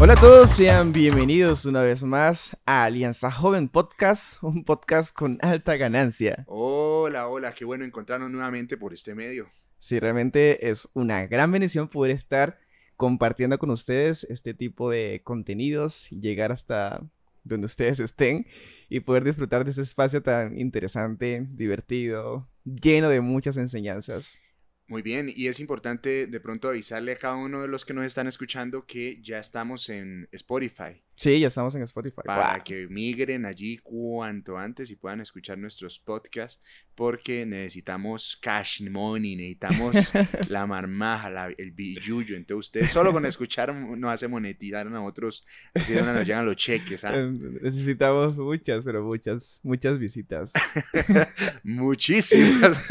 [0.00, 5.38] Hola a todos, sean bienvenidos una vez más a Alianza Joven Podcast, un podcast con
[5.42, 6.44] alta ganancia.
[6.46, 9.48] Hola, hola, qué bueno encontrarnos nuevamente por este medio.
[9.80, 12.60] Sí, realmente es una gran bendición poder estar
[12.96, 17.02] compartiendo con ustedes este tipo de contenidos llegar hasta
[17.42, 18.46] donde ustedes estén
[18.88, 24.40] y poder disfrutar de ese espacio tan interesante, divertido, lleno de muchas enseñanzas.
[24.88, 28.04] Muy bien, y es importante de pronto avisarle a cada uno de los que nos
[28.06, 31.02] están escuchando que ya estamos en Spotify.
[31.14, 32.22] Sí, ya estamos en Spotify.
[32.24, 32.64] Para Wow.
[32.64, 36.62] que migren allí cuanto antes y puedan escuchar nuestros podcasts,
[36.94, 39.94] porque necesitamos cash money, necesitamos
[40.48, 42.34] la marmaja, la- el billuyo.
[42.36, 45.44] Entonces, ustedes solo con escuchar nos hace monetizar a otros,
[45.74, 47.04] así de una nos llegan los cheques.
[47.04, 47.12] ¿ah?
[47.14, 47.30] Eh,
[47.60, 50.52] Necesitamos muchas, pero muchas, muchas visitas.
[51.62, 52.80] Muchísimas.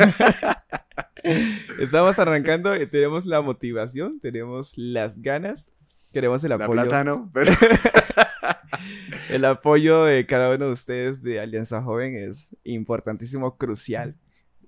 [1.80, 5.74] Estamos arrancando, y tenemos la motivación, tenemos las ganas,
[6.12, 6.72] queremos el La apoyo.
[6.74, 7.52] plata no, pero
[9.30, 14.16] El apoyo de cada uno de ustedes de Alianza Joven es importantísimo, crucial.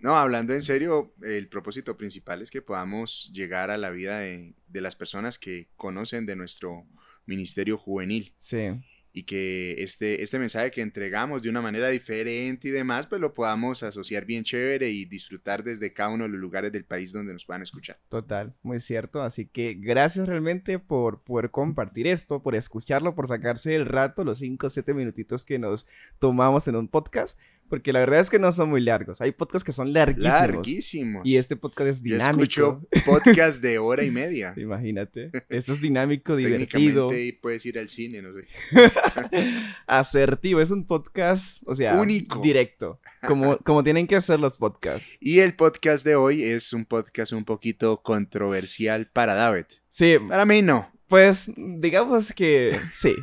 [0.02, 4.56] No, hablando en serio, el propósito principal es que podamos llegar a la vida de,
[4.68, 6.86] de las personas que conocen de nuestro
[7.26, 8.70] ministerio juvenil Sí,
[9.12, 13.34] y que este, este mensaje que entregamos de una manera diferente y demás, pues lo
[13.34, 17.34] podamos asociar bien chévere y disfrutar desde cada uno de los lugares del país donde
[17.34, 18.00] nos puedan escuchar.
[18.10, 19.22] total, muy cierto.
[19.22, 24.40] Así que gracias realmente por poder compartir esto, por escucharlo, por sacarse el rato, los
[24.40, 25.88] 5 o 7 minutitos que nos
[26.20, 27.38] tomamos en un podcast.
[27.70, 29.22] Porque la verdad es que no son muy largos.
[29.22, 30.34] Hay podcasts que son larguísimos.
[30.42, 31.22] Larguísimos.
[31.26, 32.42] Y este podcast es Yo dinámico.
[32.44, 34.54] escucho podcast de hora y media.
[34.58, 35.32] Imagínate.
[35.50, 38.48] Eso es dinámico, divertido, Técnicamente puedes ir al cine, no sé.
[39.88, 40.62] asertivo.
[40.62, 42.42] Es un podcast, o sea, Único.
[42.42, 43.00] directo.
[43.28, 45.18] Como, como tienen que hacer los podcasts.
[45.20, 49.66] Y el podcast de hoy es un podcast un poquito controversial para David.
[49.90, 50.92] Sí, Para mí no.
[51.08, 53.14] pues digamos que sí.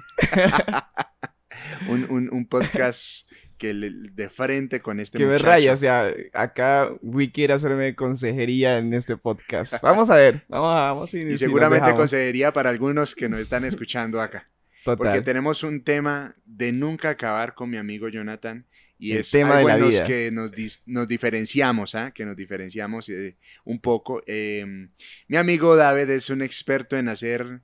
[1.88, 5.46] Un, un- un podcast que le- de frente con este que me muchacho.
[5.50, 9.74] raya, o sea, acá Wii quiere hacerme consejería en este podcast.
[9.82, 12.00] Vamos a ver, vamos a, vamos y si nos seguramente dejamos.
[12.02, 14.48] consejería para algunos que nos están escuchando acá.
[14.84, 15.24] Porque Total.
[15.24, 18.66] tenemos un tema de nunca acabar con mi amigo Jonathan.
[18.98, 20.04] Y El es tema de algo la en los vida.
[20.04, 22.12] que nos, dis- nos diferenciamos, ¿ah?
[22.12, 24.22] Que nos diferenciamos eh, un poco.
[24.26, 24.64] Eh,
[25.28, 27.60] mi amigo David es un experto en hacer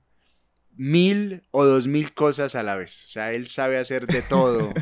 [0.75, 3.05] mil o dos mil cosas a la vez.
[3.05, 4.73] O sea, él sabe hacer de todo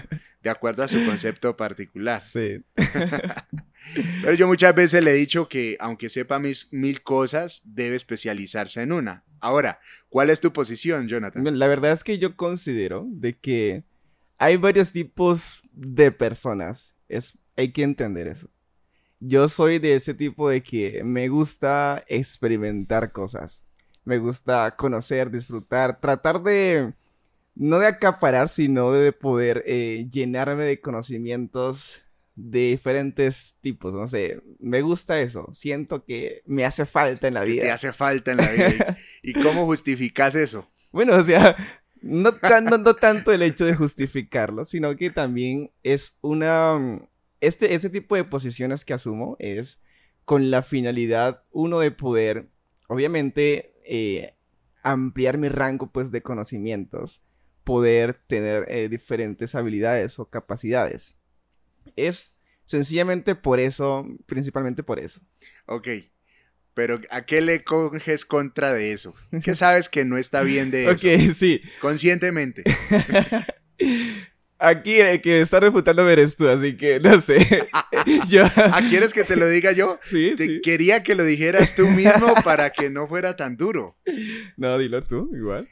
[0.44, 2.22] de acuerdo a su concepto particular.
[2.31, 2.63] Sí.
[4.22, 8.81] Pero yo muchas veces le he dicho que aunque sepa mis mil cosas, debe especializarse
[8.84, 9.24] en una.
[9.40, 11.57] Ahora, ¿cuál es tu posición, Jonathan?
[11.57, 13.84] La verdad es que yo considero de que
[14.38, 16.94] hay varios tipos de personas.
[17.09, 18.50] Es, hay que entender eso.
[19.19, 23.66] Yo soy de ese tipo de que me gusta experimentar cosas.
[24.03, 26.94] Me gusta conocer, disfrutar, tratar de,
[27.56, 32.01] no de acaparar, sino de poder eh, llenarme de conocimientos
[32.35, 33.94] de diferentes tipos.
[33.94, 35.50] No sé, me gusta eso.
[35.53, 37.63] Siento que me hace falta en la ¿Qué vida.
[37.63, 38.97] te hace falta en la vida?
[39.22, 40.67] ¿Y cómo justificas eso?
[40.91, 41.56] Bueno, o sea,
[42.01, 47.00] no, tan- no- no tanto el hecho de justificarlo, sino que también es una...
[47.40, 49.79] Este, este tipo de posiciones que asumo es
[50.25, 52.47] con la finalidad, uno, de poder,
[52.88, 54.35] obviamente, eh,
[54.84, 57.22] ampliar mi rango, pues, de conocimientos,
[57.66, 61.18] poder tener eh, diferentes habilidades o capacidades.
[61.97, 65.19] Es sencillamente por eso, principalmente por eso.
[65.66, 65.90] Ok,
[66.74, 69.13] pero ¿a qué le coges contra de eso?
[69.44, 71.08] ¿Qué sabes que no está bien de eso?
[71.08, 71.62] Ok, sí.
[71.81, 72.63] Conscientemente.
[74.63, 77.38] Aquí el que está refutando eres tú, así que no sé.
[78.29, 78.45] Yo.
[78.55, 79.99] ¿Ah, quieres que te lo diga yo?
[80.09, 80.61] Sí, Te sí.
[80.61, 83.97] quería que lo dijeras tú mismo para que no fuera tan duro.
[84.57, 85.67] No, dilo tú, igual.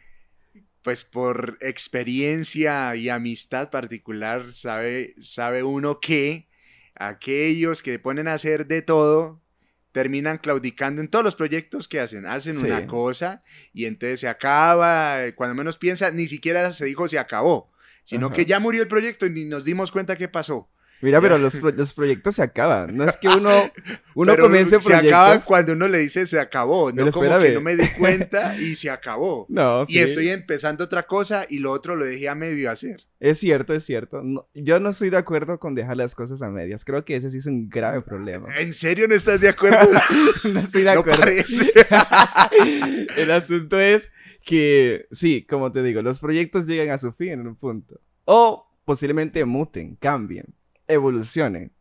[0.81, 6.47] Pues por experiencia y amistad particular, sabe, sabe uno que
[6.95, 9.41] aquellos que ponen a hacer de todo
[9.91, 12.25] terminan claudicando en todos los proyectos que hacen.
[12.25, 12.65] Hacen Sí.
[12.65, 13.39] una cosa
[13.73, 15.17] y entonces se acaba.
[15.35, 17.71] Cuando menos piensa, ni siquiera se dijo se acabó,
[18.09, 18.35] sino Ajá.
[18.35, 20.67] que ya murió el proyecto y ni nos dimos cuenta qué pasó.
[21.01, 22.97] Mira, pero los, pro- los proyectos se acaban.
[22.97, 23.49] No es que uno,
[24.15, 25.45] uno Pero comience se acaba proyectos.
[25.47, 28.89] cuando uno le dice se acabó, no como que no me di cuenta y se
[28.89, 29.45] acabó.
[29.47, 29.99] No, Y sí.
[29.99, 32.99] estoy empezando otra cosa y lo otro lo dejé a medio hacer.
[33.21, 34.23] Es cierto, es cierto.
[34.23, 36.83] No- yo no estoy de acuerdo con dejar las cosas a medias.
[36.83, 38.47] Creo que ese sí es un grave problema.
[38.59, 39.87] ¿En serio no estás de acuerdo?
[40.51, 41.21] no estoy de no acuerdo.
[41.21, 41.71] parece.
[43.17, 44.09] El asunto es
[44.43, 47.99] que, sí, como te digo, los proyectos llegan a su fin en un punto.
[48.25, 50.45] O posiblemente muten, cambien,
[50.87, 51.71] evolucionen.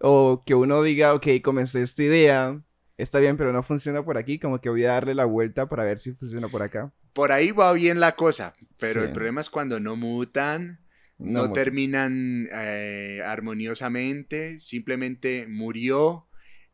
[0.00, 2.60] O que uno diga, ok, comencé esta idea,
[2.96, 5.84] está bien, pero no funciona por aquí, como que voy a darle la vuelta para
[5.84, 6.92] ver si funciona por acá.
[7.12, 9.06] por ahí va bien la cosa, pero Sí.
[9.06, 10.80] el problema es cuando no mutan,
[11.18, 16.26] No terminan eh, armoniosamente, simplemente murió,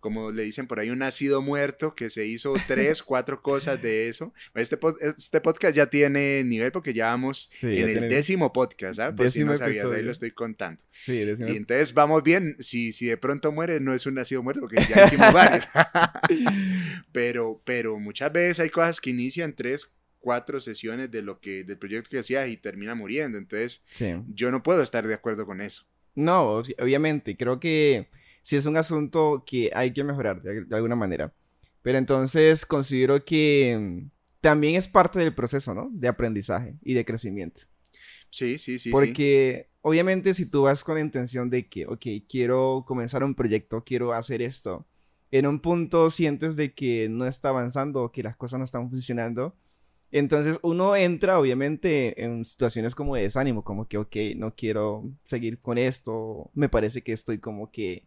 [0.02, 4.08] como le dicen por ahí, un nacido muerto que se hizo tres, cuatro cosas de
[4.10, 4.34] eso.
[4.54, 4.78] Este,
[5.16, 9.14] este podcast ya tiene nivel porque ya vamos Sí, en ya el décimo podcast, ¿sabes?
[9.16, 10.04] Por si Décimo no sabías, ahí episodio.
[10.04, 10.82] lo estoy contando.
[10.92, 14.42] Sí, decime- Y entonces vamos bien, si, si de pronto muere, no es un nacido
[14.42, 15.66] muerto, porque ya hicimos varios.
[17.12, 21.78] pero, pero muchas veces hay cosas que inician tres, cuatro sesiones de lo que, del
[21.78, 23.38] proyecto que hacías y termina muriendo.
[23.38, 24.14] Entonces, sí.
[24.28, 25.84] yo no puedo estar de acuerdo con eso.
[26.14, 28.08] No, obviamente, creo que
[28.42, 31.32] sí es un asunto que hay que mejorar de, de alguna manera.
[31.82, 34.10] Pero entonces considero que mm,
[34.40, 35.88] también es parte del proceso, ¿no?
[35.92, 37.62] De aprendizaje y de crecimiento.
[38.30, 38.78] Sí, sí, sí.
[38.78, 38.90] sí.
[38.90, 43.84] Porque obviamente si tú vas con la intención de que, ok, quiero comenzar un proyecto,
[43.84, 44.86] quiero hacer esto,
[45.30, 49.56] en un punto sientes de que no está avanzando que las cosas no están funcionando,
[50.10, 55.58] entonces uno entra obviamente en situaciones como de desánimo, como que, ok, no quiero seguir
[55.58, 58.06] con esto, me parece que estoy como que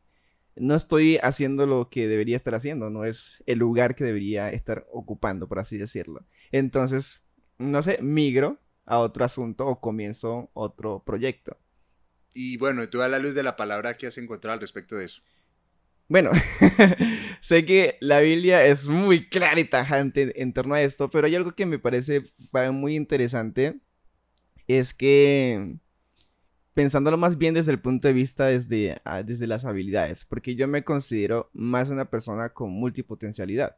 [0.56, 4.88] no estoy haciendo lo que debería estar haciendo, no es el lugar que debería estar
[4.92, 6.26] ocupando, por así decirlo.
[6.52, 7.24] Entonces,
[7.58, 11.58] no sé, migro a otro asunto o comienzo otro proyecto.
[12.34, 15.06] Y bueno, tú a la luz de la palabra que has encontrado al respecto de
[15.06, 15.22] eso.
[16.08, 16.32] Bueno,
[17.42, 21.36] sé que la Biblia es muy clara y tajante en torno a esto, pero hay
[21.36, 22.32] algo que me parece
[22.72, 23.80] muy interesante,
[24.68, 25.78] es que
[26.76, 30.68] pensándolo más bien desde el punto de vista desde, ah, desde las habilidades, porque yo
[30.68, 33.78] me considero más una persona con multipotencialidad.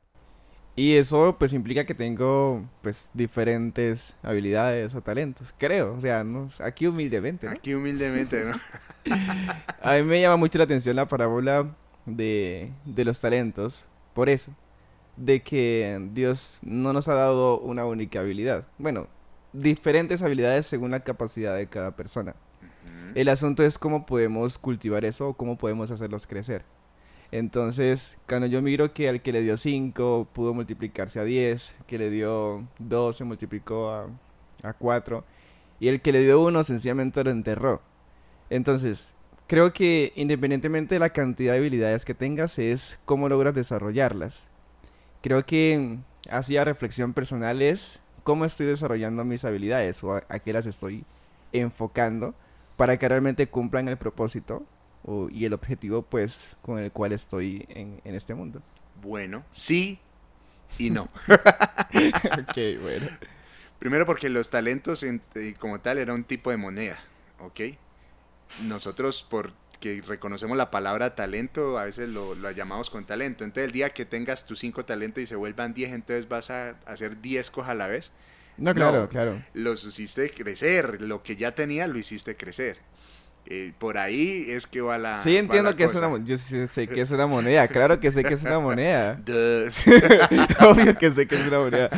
[0.75, 6.49] Y eso pues implica que tengo pues diferentes habilidades o talentos, creo, o sea, no,
[6.59, 7.53] aquí humildemente, ¿no?
[7.53, 8.53] Aquí humildemente, ¿no?
[9.81, 14.55] A mí me llama mucho la atención la parábola de, de los talentos, por eso,
[15.17, 18.67] de que Dios no nos ha dado una única habilidad.
[18.79, 19.07] Bueno,
[19.53, 22.35] diferentes habilidades según la capacidad de cada persona.
[23.15, 26.63] El asunto es cómo podemos cultivar eso o cómo podemos hacerlos crecer.
[27.31, 31.97] Entonces, cuando yo miro que al que le dio 5 pudo multiplicarse a 10, que
[31.97, 34.07] le dio 2 se multiplicó a,
[34.63, 35.23] a 4,
[35.79, 37.81] y el que le dio 1 sencillamente lo enterró.
[38.49, 39.13] Entonces,
[39.47, 44.47] creo que independientemente de la cantidad de habilidades que tengas, es cómo logras desarrollarlas.
[45.21, 45.97] Creo que
[46.29, 51.03] hacía reflexión personal es cómo estoy desarrollando mis habilidades o a qué las estoy
[51.51, 52.35] enfocando
[52.77, 54.65] para que realmente cumplan el propósito
[55.03, 58.61] o- y el objetivo pues con el cual estoy en, en este mundo.
[59.01, 59.99] Bueno, sí
[60.77, 61.09] y no.
[62.35, 63.11] ok, bueno.
[63.79, 65.21] Primero porque los talentos en-
[65.59, 66.99] como tal era un tipo de moneda,
[67.39, 67.61] ¿ok?
[68.63, 73.43] Nosotros porque reconocemos la palabra talento, a veces lo, lo llamamos con talento.
[73.43, 76.71] Entonces el día que tengas tus cinco talentos y se vuelvan 10, entonces vas a
[76.85, 78.13] hacer 10 cosas a la vez.
[78.57, 79.09] No, claro, No.
[79.09, 79.41] claro.
[79.53, 82.77] Los hiciste crecer, lo que ya tenía lo hiciste crecer.
[83.49, 85.23] Eh, por ahí es que va la...
[85.23, 86.21] Sí, entiendo la que es una...
[86.25, 89.21] Yo sí sé que es una moneda, claro que sé que es una moneda.
[90.69, 91.89] Obvio que sé que es una moneda.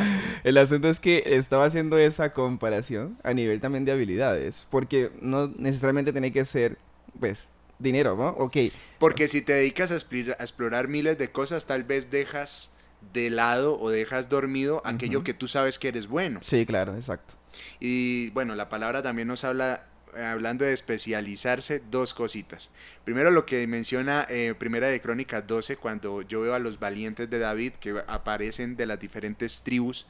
[0.44, 4.66] El asunto es que estaba haciendo esa comparación a nivel también de habilidades.
[4.70, 6.78] Porque no necesariamente tiene que ser,
[7.18, 7.48] pues,
[7.80, 8.28] dinero, ¿no?
[8.38, 8.56] Ok.
[8.98, 12.70] Porque si te dedicas a explir- a explorar miles de cosas, tal vez dejas
[13.12, 16.40] de lado o dejas dormido aquello que tú sabes que eres bueno.
[16.42, 17.34] Sí, claro, exacto.
[17.80, 19.84] Y bueno, la palabra también nos habla,
[20.16, 22.70] eh, hablando de especializarse, dos cositas.
[23.04, 27.28] Primero lo que menciona eh, Primera de Crónicas 12, cuando yo veo a los valientes
[27.28, 30.06] de David que aparecen de las diferentes tribus.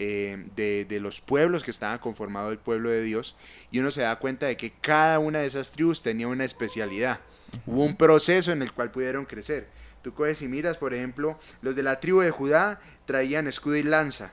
[0.00, 3.34] eh, de, de los pueblos que estaban conformado el pueblo de Dios
[3.72, 7.18] y uno se da cuenta de que cada una de esas tribus tenía una especialidad
[7.66, 9.66] hubo un proceso en el cual pudieron crecer
[10.08, 13.82] tú coges y miras por ejemplo los de la tribu de Judá traían escudo y
[13.82, 14.32] lanza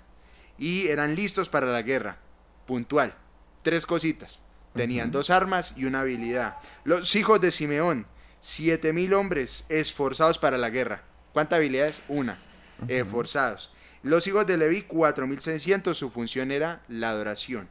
[0.58, 2.18] y eran listos para la guerra
[2.66, 3.14] puntual.
[3.62, 4.42] Tres cositas.
[4.74, 6.58] Tenían dos armas y una habilidad.
[6.86, 8.06] Los hijos de Simeón,
[8.40, 11.04] siete mil hombres esforzados para la guerra.
[11.34, 12.02] ¿Cuántas habilidades?
[12.08, 12.40] Una.
[12.88, 13.74] Esforzados.
[14.04, 17.68] Los hijos de Leví, 4600, su función era la adoración.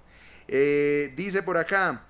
[0.49, 2.03] Eh, dice por acá,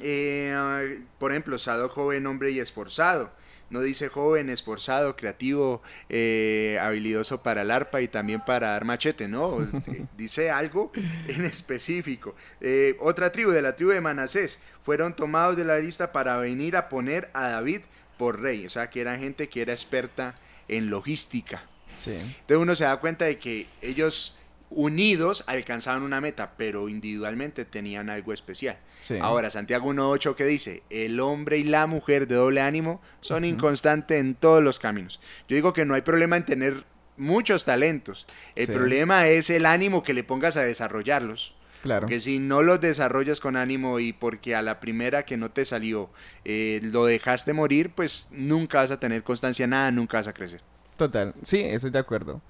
[0.00, 3.30] eh, por ejemplo, Sado joven, hombre y esforzado.
[3.70, 9.28] No dice joven, esforzado, creativo, eh, habilidoso para el arpa y también para dar machete,
[9.28, 9.66] no.
[9.86, 10.92] Eh, dice algo
[11.28, 12.34] en específico.
[12.60, 16.76] Eh, otra tribu, de la tribu de Manasés, fueron tomados de la lista para venir
[16.76, 17.80] a poner a David
[18.16, 18.66] por rey.
[18.66, 20.34] O sea, que era gente que era experta
[20.68, 21.64] en logística.
[21.98, 22.12] Sí.
[22.12, 24.36] Entonces uno se da cuenta de que ellos
[24.74, 28.76] unidos alcanzaban una meta, pero individualmente tenían algo especial.
[29.02, 29.16] Sí.
[29.20, 34.20] Ahora, Santiago 1.8 que dice, el hombre y la mujer de doble ánimo son inconstantes
[34.20, 35.20] en todos los caminos.
[35.48, 36.84] Yo digo que no hay problema en tener
[37.16, 38.26] muchos talentos.
[38.56, 38.72] El Sí.
[38.72, 41.54] problema es el ánimo que le pongas a desarrollarlos.
[41.82, 42.06] Claro.
[42.06, 45.66] Que si no los desarrollas con ánimo y porque a la primera que no te
[45.66, 46.08] salió
[46.46, 50.62] eh, lo dejaste morir, pues nunca vas a tener constancia nada, nunca vas a crecer.
[50.96, 52.40] Total, sí, estoy de acuerdo.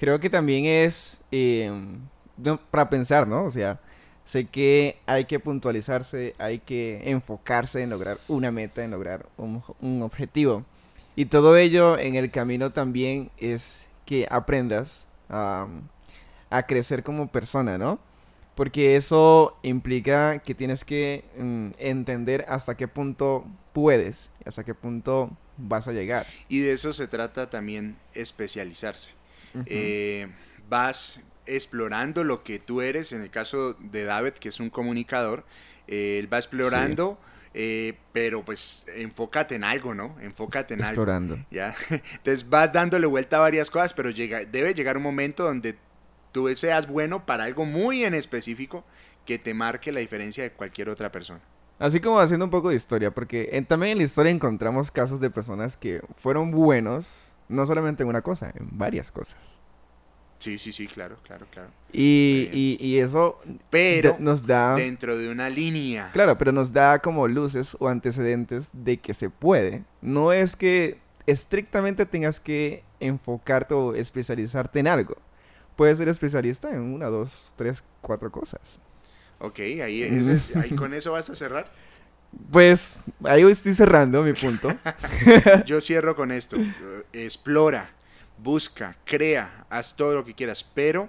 [0.00, 1.70] Creo que también es eh,
[2.70, 3.44] para pensar, ¿no?
[3.44, 3.78] O sea,
[4.24, 9.62] sé que hay que puntualizarse, hay que enfocarse en lograr una meta, en lograr un,
[9.82, 10.64] un objetivo.
[11.16, 15.66] Y todo ello en el camino también es que aprendas a,
[16.48, 17.98] a crecer como persona, ¿no?
[18.54, 25.30] Porque eso implica que tienes que mm, entender hasta qué punto puedes, hasta qué punto
[25.58, 26.26] vas a llegar.
[26.48, 29.19] Y de eso se trata también especializarse.
[29.66, 30.28] Eh,
[30.68, 35.44] vas explorando lo que tú eres, en el caso de David, que es un comunicador,
[35.88, 37.18] eh, él va explorando,
[37.54, 40.16] eh, pero pues enfócate en algo, ¿no?
[40.20, 40.92] Enfócate en algo.
[40.92, 41.38] Explorando.
[41.50, 41.74] ¿ya?
[41.90, 45.76] Entonces vas dándole vuelta a varias cosas, pero llega, debe llegar un momento donde
[46.32, 48.84] tú seas bueno para algo muy en específico
[49.26, 51.40] que te marque la diferencia de cualquier otra persona.
[51.80, 55.18] Así como haciendo un poco de historia, porque en- también en la historia encontramos casos
[55.18, 59.36] de personas que fueron buenos, no solamente en una cosa, en varias cosas.
[60.38, 61.68] Sí, sí, sí, claro, claro, claro.
[61.92, 63.38] Y, Muy y, y eso
[63.68, 64.74] Pero de- nos da...
[64.74, 66.10] dentro de una línea.
[66.14, 69.84] Claro, pero nos da como luces o antecedentes de que se puede.
[70.00, 75.16] No es que estrictamente tengas que enfocarte o especializarte en algo.
[75.76, 78.60] Puedes ser especialista en una, dos, tres, cuatro cosas.
[79.40, 80.02] Ok, ahí,
[80.54, 81.70] ahí con eso vas a cerrar.
[82.50, 84.68] Pues ahí estoy cerrando mi punto.
[85.66, 86.56] Yo cierro con esto.
[87.12, 87.90] Explora,
[88.38, 91.08] busca, crea, haz todo lo que quieras, pero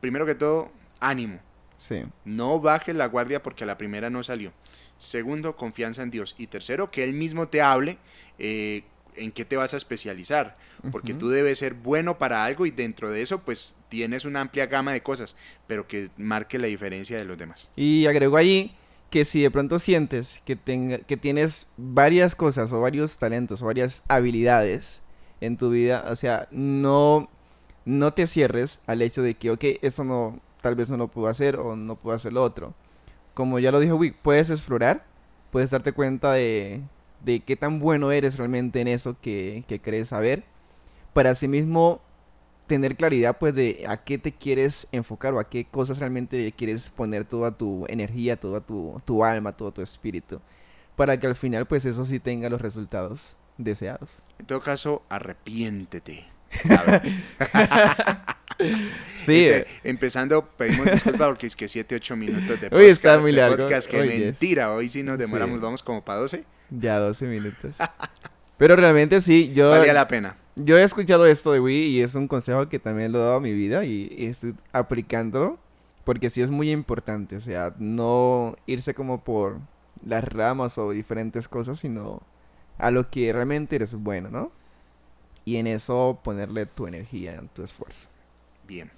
[0.00, 0.70] primero que todo,
[1.00, 1.40] ánimo.
[1.76, 2.02] Sí.
[2.24, 4.52] No bajes la guardia porque a la primera no salió.
[4.98, 6.34] Segundo, confianza en Dios.
[6.38, 7.98] Y tercero, que Él mismo te hable
[8.38, 8.82] eh,
[9.16, 10.56] en qué te vas a especializar.
[10.92, 14.66] Porque tú debes ser bueno para algo y dentro de eso, pues tienes una amplia
[14.66, 15.36] gama de cosas,
[15.66, 17.70] pero que marque la diferencia de los demás.
[17.74, 18.72] Y agregó allí
[19.10, 23.66] que si de pronto sientes que, tenga, que tienes varias cosas o varios talentos o
[23.66, 25.02] varias habilidades
[25.40, 27.28] en tu vida, o sea, no,
[27.84, 31.28] no te cierres al hecho de que, ok, esto no, tal vez no lo puedo
[31.28, 32.74] hacer o no puedo hacer lo otro.
[33.34, 35.04] Como ya lo dijo Wick, puedes explorar,
[35.50, 36.82] puedes darte cuenta de,
[37.24, 40.44] de qué tan bueno eres realmente en eso que, que crees saber,
[41.12, 42.00] para asimismo
[42.66, 46.88] tener claridad pues de a qué te quieres enfocar o a qué cosas realmente quieres
[46.88, 50.40] poner toda tu energía, toda tu, tu alma, todo tu espíritu,
[50.96, 54.18] para que al final pues eso sí tenga los resultados deseados.
[54.38, 56.26] En todo caso, arrepiéntete.
[59.18, 62.74] Sí, Este, empezando, pedimos disculpas porque es que 7, 8 minutos de podcast.
[62.74, 63.58] Uy, está muy largo.
[63.58, 64.20] podcast, que yes.
[64.20, 65.62] mentira, hoy sí nos demoramos, Sí.
[65.62, 66.44] vamos como para 12.
[66.70, 67.76] ya 12 minutos.
[68.56, 70.36] Pero realmente sí, yo, Valía la pena.
[70.56, 73.36] Yo he escuchado esto de Wii y es un consejo que también lo he dado
[73.36, 75.58] a mi vida y, y estoy aplicándolo
[76.04, 79.58] porque sí es muy importante, o sea, no irse como por
[80.04, 82.22] las ramas o diferentes cosas, sino
[82.78, 84.52] a lo que realmente eres bueno, ¿no?
[85.44, 88.06] Y en eso ponerle tu energía, tu esfuerzo.
[88.66, 88.90] Bien.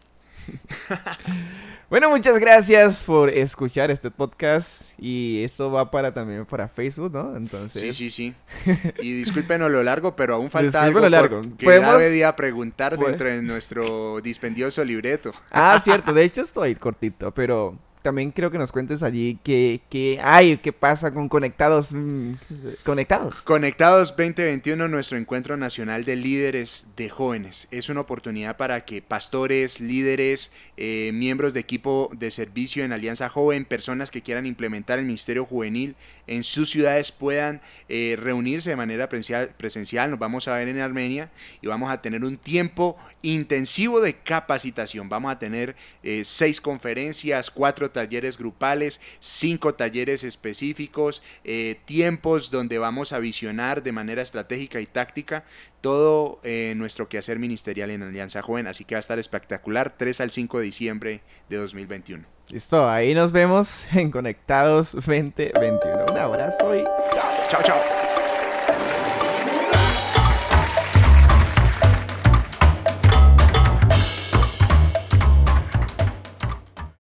[1.91, 7.35] Bueno, muchas gracias por escuchar este podcast y esto va para también para Facebook, ¿no?
[7.35, 8.35] Entonces, Sí, sí,
[8.67, 8.73] sí.
[9.01, 11.57] Y discúlpenos lo largo, pero aún falta Disculpen algo lo largo.
[11.57, 15.33] que Podemos- David iba a preguntar dentro de nuestro dispendioso libreto.
[15.51, 20.21] Ah, cierto, de hecho estoy cortito, pero también creo que nos cuentes allí qué, qué
[20.23, 22.33] hay, qué pasa con conectados, mm,
[22.85, 23.43] conectados.
[23.43, 27.69] Conectados 2021, nuestro encuentro nacional de líderes de jóvenes.
[27.71, 33.29] Es una oportunidad para que pastores, líderes, eh, miembros de equipo de servicio en Alianza
[33.29, 38.77] Joven, personas que quieran implementar el ministerio juvenil en sus ciudades puedan eh, reunirse de
[38.77, 40.11] manera presencial, presencial.
[40.11, 45.09] Nos vamos a ver en Armenia y vamos a tener un tiempo intensivo de capacitación.
[45.09, 52.79] Vamos a tener eh, seis conferencias, cuatro talleres grupales, cinco talleres específicos, eh, tiempos donde
[52.79, 55.45] vamos a visionar de manera estratégica y táctica
[55.81, 58.67] todo eh, nuestro quehacer ministerial en Alianza Joven.
[58.67, 62.25] Así que va a estar espectacular 3 al 5 de diciembre de 2021.
[62.51, 66.07] Listo, ahí nos vemos en Conectados 2021.
[66.11, 66.83] Un abrazo y
[67.51, 68.08] Chao, chao.